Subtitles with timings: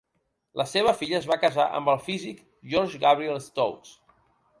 [0.59, 2.39] La seva filla es va casar amb el físic
[2.73, 3.93] George Gabriel Stokes.